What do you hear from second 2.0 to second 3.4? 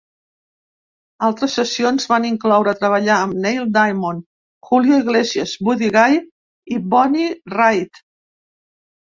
van incloure treballar amb